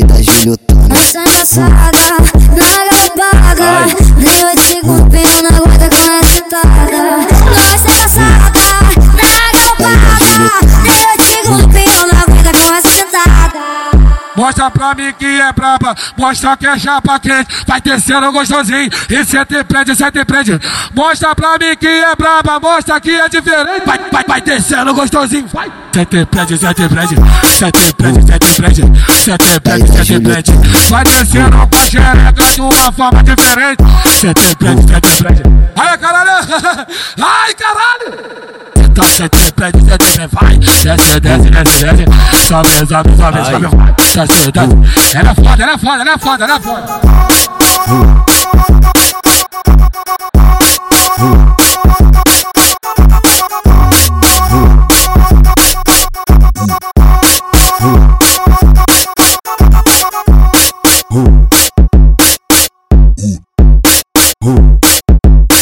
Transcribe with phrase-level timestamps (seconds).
[0.00, 0.88] Tá e das gilhotanas.
[0.88, 1.60] Nossa, nossa,
[2.34, 2.37] é
[14.48, 17.54] Mostra pra mim que é braba, mostra que é chapa quente.
[17.66, 20.58] Vai descendo gostosinho, e cê te prende, cê te prende.
[20.94, 23.84] Mostra pra mim que é braba, mostra que é diferente.
[23.84, 25.70] Vai, vai, vai descendo gostosinho, vai.
[25.92, 27.14] Cê te prende, cê te prende.
[27.58, 28.82] Cê te prende, cê te prende.
[29.12, 30.52] Cê te prende, cê te prende.
[30.88, 33.84] Vai descendo com a xereca de uma forma diferente.
[34.18, 35.42] Cê te prende, cê te prende.
[35.76, 36.86] Ai, caralho!
[37.20, 38.57] Ai, caralho!
[38.98, 40.58] Então cê te prende, cê te prende, vai.
[40.58, 42.04] Desce, desce, desce, desce.
[42.48, 43.94] Sobe, sobe, sobe, sobe, vai.
[43.94, 45.16] Desce, desce.
[45.16, 47.00] Ela é foda, ela é foda, ela é foda, ela é foda.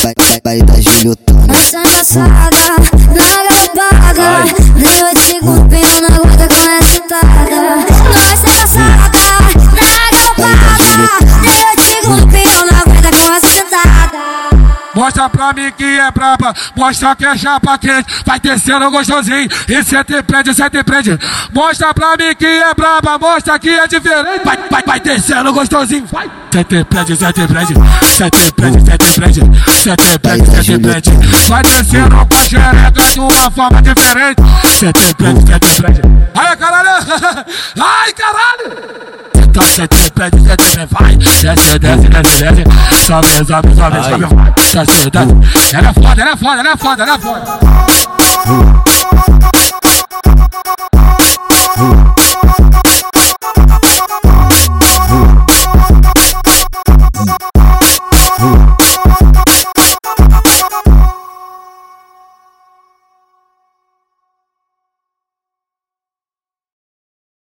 [0.03, 1.55] Vai, vai, vai da Juliotona.
[1.55, 2.86] Essa engraçada, na
[15.27, 18.07] Mostra pra mim que é braba, mostra que é chapa quente.
[18.25, 21.19] Vai descendo gostosinho, e cê te prende, cê te prende.
[21.53, 24.45] Mostra pra mim que é braba, mostra que é diferente.
[24.45, 26.31] Vai, vai, vai descendo gostosinho, vai.
[26.53, 27.75] Cê te prende, cê te prende.
[28.03, 29.41] Cê te prende, cê te prende.
[29.73, 31.11] Cê te prende, te prende.
[31.49, 34.43] Vai descendo com a xereca de uma forma diferente.
[34.79, 36.01] Cê te prende, cê te prende.
[36.37, 37.07] Ai, caralho!
[37.81, 39.26] Ai, caralho!
[39.77, 40.39] Prende, cê te prende,
[40.91, 41.17] vai.
[41.17, 42.65] Desce, desce, desce, desce.
[43.05, 44.53] Sobe, sobe, sobe, sobe, vai.
[44.57, 45.77] Desce, desce.
[45.77, 47.45] Ela é foda, ela é foda, ela é foda, ela é foda.